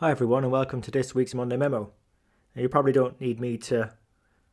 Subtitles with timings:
[0.00, 1.92] Hi, everyone, and welcome to this week's Monday Memo.
[2.56, 3.92] Now, you probably don't need me to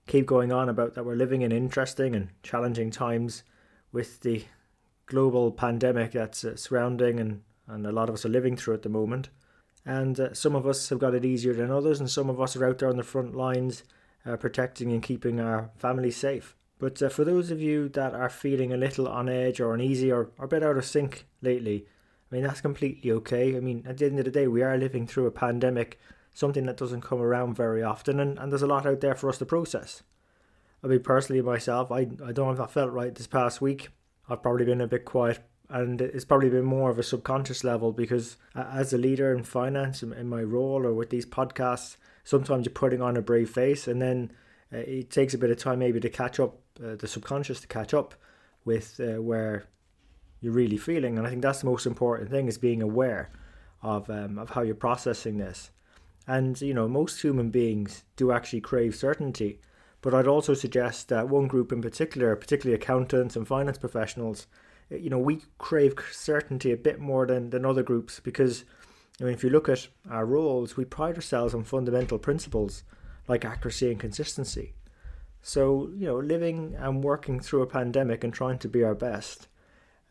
[0.05, 3.43] keep going on about that we're living in interesting and challenging times
[3.93, 4.43] with the
[5.05, 8.81] global pandemic that's uh, surrounding and, and a lot of us are living through at
[8.81, 9.29] the moment.
[9.85, 12.57] And uh, some of us have got it easier than others, and some of us
[12.57, 13.83] are out there on the front lines
[14.25, 16.57] uh, protecting and keeping our families safe.
[16.77, 20.11] But uh, for those of you that are feeling a little on edge or uneasy
[20.11, 21.85] or, or a bit out of sync lately,
[22.29, 23.55] I mean, that's completely okay.
[23.55, 25.99] I mean, at the end of the day, we are living through a pandemic,
[26.33, 29.29] something that doesn't come around very often, and, and there's a lot out there for
[29.29, 30.03] us to process.
[30.83, 33.89] I mean, personally, myself, I, I don't know if I felt right this past week.
[34.29, 37.93] I've probably been a bit quiet, and it's probably been more of a subconscious level
[37.93, 42.73] because as a leader in finance, in, my role, or with these podcasts, sometimes you're
[42.73, 44.31] putting on a brave face, and then
[44.73, 47.67] uh, it takes a bit of time maybe to catch up, uh, the subconscious to
[47.67, 48.15] catch up
[48.65, 49.65] with uh, where
[50.41, 51.17] you're really feeling.
[51.17, 53.29] And I think that's the most important thing is being aware
[53.81, 55.71] of um, of how you're processing this.
[56.27, 59.59] And you know, most human beings do actually crave certainty.
[60.01, 64.47] But I'd also suggest that one group in particular, particularly accountants and finance professionals,
[64.91, 68.63] eh, you know, we crave certainty a bit more than, than other groups because
[69.19, 72.83] I mean, if you look at our roles, we pride ourselves on fundamental principles
[73.27, 74.73] like accuracy and consistency.
[75.41, 79.47] So, you know, living and working through a pandemic and trying to be our best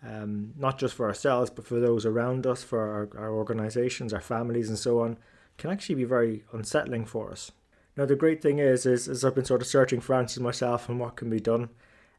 [0.02, 4.20] um, not just for ourselves, but for those around us, for our, our organizations, our
[4.20, 5.19] families, and so on,
[5.58, 7.50] can actually be very unsettling for us.
[7.97, 10.88] Now, the great thing is, is, is I've been sort of searching for answers myself
[10.88, 11.70] and what can be done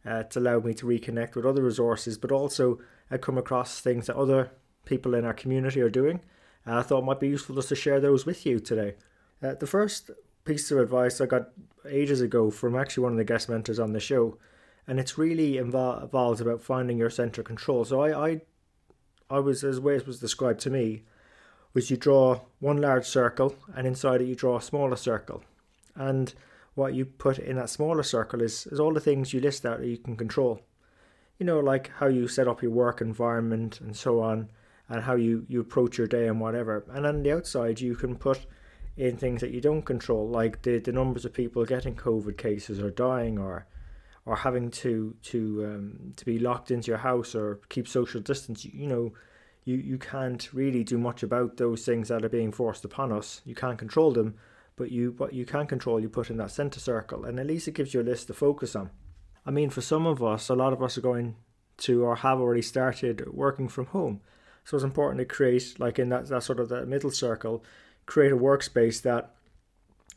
[0.06, 2.80] uh, to allow me to reconnect with other resources, but also
[3.12, 4.52] I come across things that other
[4.86, 6.22] people in our community are doing.
[6.66, 8.96] Uh, I thought it might be useful just to share those with you today.
[9.44, 10.10] Uh, the first
[10.46, 11.50] piece of advice I got
[11.88, 14.38] ages ago from actually one of the guest mentors on the show
[14.88, 17.84] and it's really involves about finding your center control.
[17.86, 18.42] So I, I,
[19.30, 21.04] I was as way it was described to me,
[21.74, 25.44] was you draw one large circle and inside it you draw a smaller circle,
[25.96, 26.34] and
[26.76, 29.80] what you put in that smaller circle is, is all the things you list out
[29.80, 30.62] that you can control.
[31.40, 34.50] You know, like how you set up your work environment and so on,
[34.90, 36.86] and how you, you approach your day and whatever.
[36.90, 38.46] And on the outside, you can put
[38.96, 42.80] in things that you don't control, like the, the numbers of people getting COVID cases
[42.80, 43.68] or dying or
[44.28, 48.66] or having to to um, to be locked into your house or keep social distance,
[48.66, 49.14] you, know,
[49.64, 53.42] you you can't really do much about those things that are being forced upon us.
[53.46, 54.36] You can't control them,
[54.76, 57.70] but you what you can control, you put in that center circle, and at least
[57.70, 58.90] it gives you a list to focus on.
[59.46, 61.38] I mean, for some of us, a lot of us are going
[61.78, 64.20] to or have already started working from home,
[64.66, 67.64] so it's important to create like in that that sort of the middle circle,
[68.06, 69.37] create a workspace that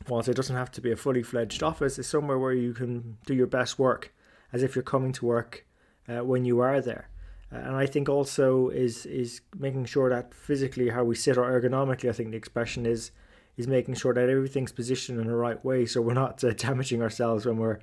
[0.07, 3.17] whilst it doesn't have to be a fully fledged office, it's somewhere where you can
[3.25, 4.13] do your best work
[4.53, 5.65] as if you're coming to work
[6.07, 7.09] uh, when you are there.
[7.51, 11.43] Uh, and I think also is is making sure that physically how we sit or
[11.43, 13.11] ergonomically, I think the expression is
[13.57, 17.01] is making sure that everything's positioned in the right way, so we're not uh, damaging
[17.01, 17.79] ourselves when we're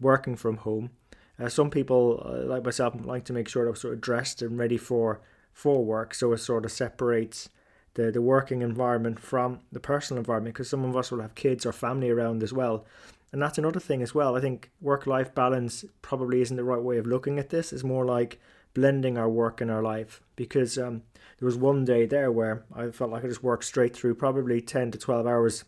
[0.00, 0.90] working from home.
[1.38, 4.42] Uh, some people, uh, like myself, like to make sure that we're sort of dressed
[4.42, 5.20] and ready for
[5.52, 7.48] for work, so it sort of separates
[7.94, 11.66] the, the working environment from the personal environment because some of us will have kids
[11.66, 12.86] or family around as well.
[13.32, 14.36] And that's another thing as well.
[14.36, 17.72] I think work life balance probably isn't the right way of looking at this.
[17.72, 18.40] It's more like
[18.74, 21.02] blending our work and our life because um,
[21.38, 24.60] there was one day there where I felt like I just worked straight through probably
[24.60, 25.64] 10 to 12 hours.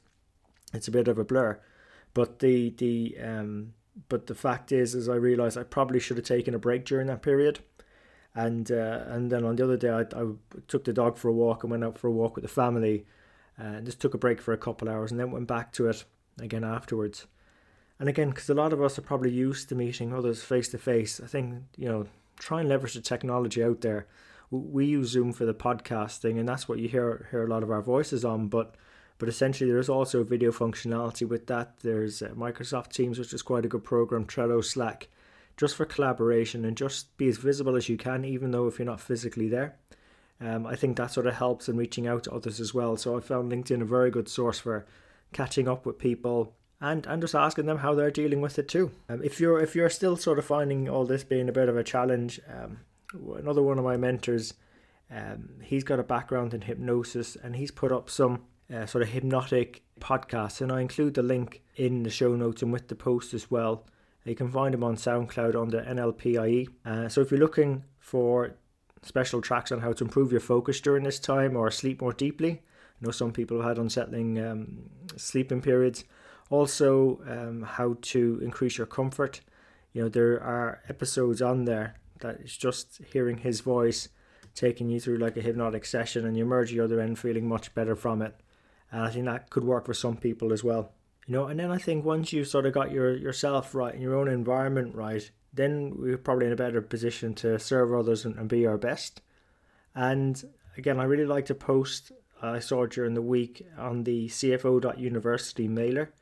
[0.72, 1.60] It's a bit of a blur.
[2.14, 3.72] But the the um
[4.08, 7.06] but the fact is is I realized I probably should have taken a break during
[7.06, 7.60] that period
[8.34, 10.26] and uh, and then on the other day I, I
[10.68, 13.04] took the dog for a walk and went out for a walk with the family
[13.60, 15.88] uh, and just took a break for a couple hours and then went back to
[15.88, 16.04] it
[16.40, 17.26] again afterwards.
[18.00, 20.78] And again because a lot of us are probably used to meeting others face to
[20.78, 22.06] face i think you know
[22.42, 24.06] try and leverage the technology out there.
[24.50, 27.70] We use zoom for the podcasting and that's what you hear hear a lot of
[27.70, 28.74] our voices on but
[29.18, 31.78] but essentially there is also video functionality with that.
[31.80, 35.08] There's uh, microsoft teams which is quite a good program trello slack
[35.56, 38.86] just for collaboration and just be as visible as you can, even though if you're
[38.86, 39.76] not physically there.
[40.40, 42.96] Um, I think that sort of helps in reaching out to others as well.
[42.96, 44.86] So I found LinkedIn a very good source for
[45.32, 48.90] catching up with people and, and just asking them how they're dealing with it too.
[49.08, 51.76] Um, if you're if you're still sort of finding all this being a bit of
[51.76, 52.78] a challenge, um,
[53.38, 54.54] another one of my mentors,
[55.10, 58.42] um, he's got a background in hypnosis and he's put up some
[58.74, 62.72] uh, sort of hypnotic podcasts, and I include the link in the show notes and
[62.72, 63.86] with the post as well.
[64.24, 66.68] You can find them on SoundCloud under NLPIE.
[66.84, 68.54] Uh, so if you're looking for
[69.02, 72.50] special tracks on how to improve your focus during this time or sleep more deeply,
[72.52, 76.04] I know some people have had unsettling um, sleeping periods.
[76.50, 79.40] Also, um, how to increase your comfort.
[79.92, 84.08] You know, there are episodes on there that is just hearing his voice
[84.54, 87.74] taking you through like a hypnotic session and you emerge the other end feeling much
[87.74, 88.34] better from it.
[88.90, 90.92] And I think that could work for some people as well.
[91.26, 94.02] You know, and then I think once you've sort of got your yourself right and
[94.02, 98.36] your own environment right, then we're probably in a better position to serve others and,
[98.36, 99.20] and be our best.
[99.94, 100.42] And
[100.76, 106.12] again, I really like to post I saw during the week on the CFO.university mailer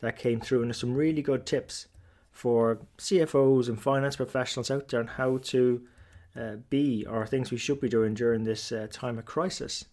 [0.00, 1.88] that came through, and there's some really good tips
[2.32, 5.82] for CFOs and finance professionals out there on how to
[6.36, 9.84] uh, be or things we should be doing during this uh, time of crisis.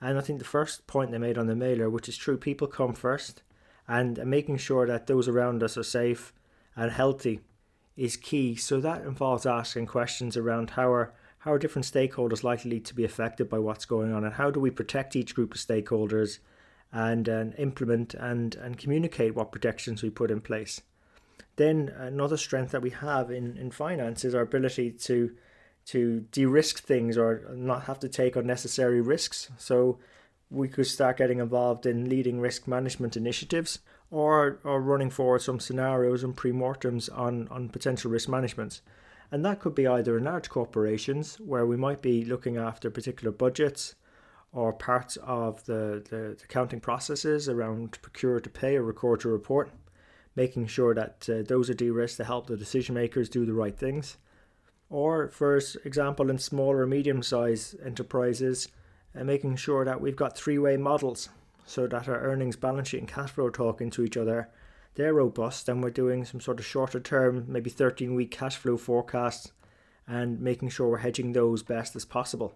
[0.00, 2.66] And I think the first point they made on the mailer, which is true, people
[2.66, 3.42] come first,
[3.88, 6.32] and making sure that those around us are safe
[6.76, 7.40] and healthy
[7.96, 8.54] is key.
[8.56, 13.04] So that involves asking questions around how are how are different stakeholders likely to be
[13.04, 16.38] affected by what's going on, and how do we protect each group of stakeholders
[16.92, 20.82] and, implement and, and communicate what protections we put in place.
[21.56, 25.34] Then another strength that we have in, in finance is our ability to
[25.84, 29.50] to de-risk things or not have to take unnecessary risks.
[29.58, 29.98] So
[30.52, 33.78] we could start getting involved in leading risk management initiatives
[34.10, 38.82] or, or running forward some scenarios and pre-mortems on, on potential risk management.
[39.30, 43.32] And that could be either in large corporations where we might be looking after particular
[43.32, 43.94] budgets
[44.52, 49.30] or parts of the, the, the accounting processes around procure to pay or record to
[49.30, 49.70] report,
[50.36, 53.54] making sure that uh, those are de risked to help the decision makers do the
[53.54, 54.18] right things.
[54.90, 55.56] Or, for
[55.86, 58.68] example, in smaller or medium sized enterprises,
[59.18, 61.28] uh, making sure that we've got three way models
[61.64, 64.48] so that our earnings, balance sheet, and cash flow talk into each other
[64.94, 68.76] they're robust and we're doing some sort of shorter term, maybe 13 week cash flow
[68.76, 69.52] forecasts
[70.06, 72.54] and making sure we're hedging those best as possible.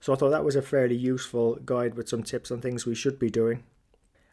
[0.00, 2.94] So I thought that was a fairly useful guide with some tips on things we
[2.94, 3.64] should be doing.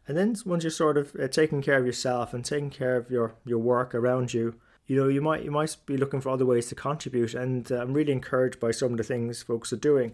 [0.07, 3.09] And then once you're sort of uh, taking care of yourself and taking care of
[3.09, 6.45] your, your work around you, you know, you might you might be looking for other
[6.45, 7.33] ways to contribute.
[7.33, 10.13] And uh, I'm really encouraged by some of the things folks are doing.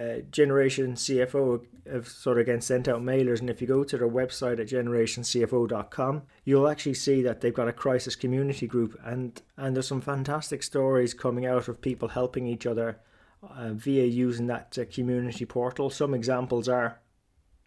[0.00, 3.98] Uh, Generation CFO have sort of again sent out mailers, and if you go to
[3.98, 9.42] their website at generationcfo.com, you'll actually see that they've got a crisis community group, and
[9.58, 12.98] and there's some fantastic stories coming out of people helping each other
[13.42, 15.90] uh, via using that uh, community portal.
[15.90, 17.00] Some examples are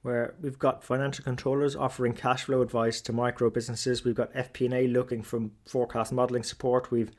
[0.01, 4.03] where we've got financial controllers offering cash flow advice to micro businesses.
[4.03, 6.89] We've got FP&A looking for forecast modeling support.
[6.89, 7.11] We've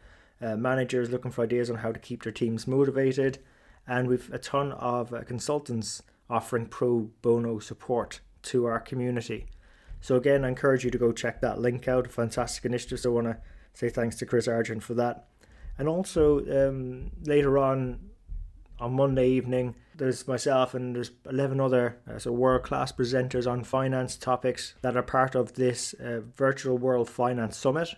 [0.43, 3.38] uh, managers looking for ideas on how to keep their teams motivated
[3.87, 9.47] and we've a ton of uh, consultants offering pro bono support to our community.
[10.01, 12.11] So again, I encourage you to go check that link out.
[12.11, 13.01] Fantastic initiative.
[13.01, 13.39] So I want to
[13.73, 15.29] say thanks to Chris Argent for that.
[15.79, 18.11] And also um, later on
[18.81, 23.63] on Monday evening, there's myself and there's 11 other uh, so world class presenters on
[23.63, 27.95] finance topics that are part of this uh, virtual world finance summit.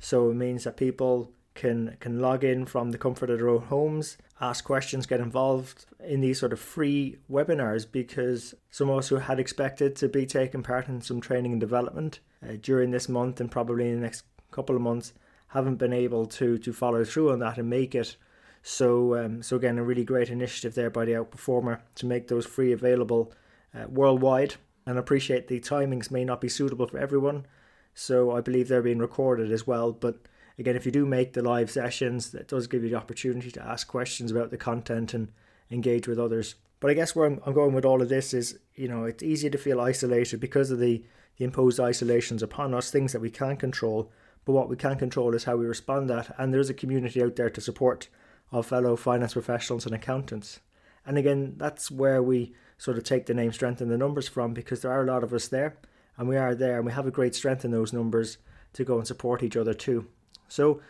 [0.00, 3.62] So it means that people can can log in from the comfort of their own
[3.62, 9.08] homes, ask questions, get involved in these sort of free webinars because some of us
[9.08, 13.08] who had expected to be taking part in some training and development uh, during this
[13.08, 15.12] month and probably in the next couple of months
[15.48, 18.16] haven't been able to to follow through on that and make it.
[18.62, 22.46] So um, so again, a really great initiative there by the Outperformer to make those
[22.46, 23.32] free available
[23.74, 24.54] uh, worldwide.
[24.86, 27.44] And appreciate the timings may not be suitable for everyone,
[27.92, 30.16] so I believe they're being recorded as well, but
[30.58, 33.64] again, if you do make the live sessions, that does give you the opportunity to
[33.64, 35.28] ask questions about the content and
[35.70, 36.56] engage with others.
[36.80, 39.22] But I guess where I'm, I'm going with all of this is, you know, it's
[39.22, 41.04] easy to feel isolated because of the,
[41.36, 44.10] the imposed isolations upon us, things that we can't control.
[44.44, 46.34] But what we can control is how we respond that.
[46.38, 48.08] And there's a community out there to support
[48.52, 50.60] our fellow finance professionals and accountants.
[51.04, 54.54] And again, that's where we sort of take the name strength in the numbers from
[54.54, 55.76] because there are a lot of us there
[56.16, 58.38] and we are there and we have a great strength in those numbers
[58.72, 60.06] to go and support each other too.
[60.48, 60.80] So,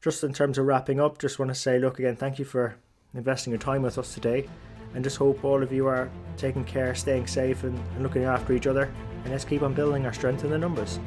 [0.00, 2.76] just in terms of wrapping up, just want to say, look again, thank you for
[3.14, 4.48] investing your time with us today,
[4.94, 8.52] and just hope all of you are taking care, staying safe, and, and looking after
[8.52, 8.92] each other.
[9.24, 11.00] And let's keep on building our strength in the numbers.